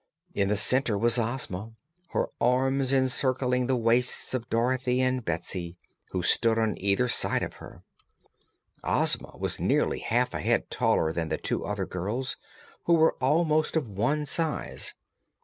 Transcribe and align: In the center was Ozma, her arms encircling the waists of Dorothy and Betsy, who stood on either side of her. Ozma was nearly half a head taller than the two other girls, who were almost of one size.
In 0.33 0.47
the 0.49 0.57
center 0.57 0.97
was 0.97 1.19
Ozma, 1.19 1.73
her 2.09 2.29
arms 2.41 2.91
encircling 2.91 3.67
the 3.67 3.75
waists 3.75 4.33
of 4.33 4.49
Dorothy 4.49 4.99
and 4.99 5.23
Betsy, 5.23 5.77
who 6.09 6.23
stood 6.23 6.57
on 6.57 6.73
either 6.79 7.07
side 7.07 7.43
of 7.43 7.57
her. 7.57 7.83
Ozma 8.83 9.35
was 9.37 9.59
nearly 9.59 9.99
half 9.99 10.33
a 10.33 10.39
head 10.41 10.71
taller 10.71 11.13
than 11.13 11.29
the 11.29 11.37
two 11.37 11.63
other 11.65 11.85
girls, 11.85 12.35
who 12.85 12.95
were 12.95 13.13
almost 13.21 13.77
of 13.77 13.87
one 13.87 14.25
size. 14.25 14.95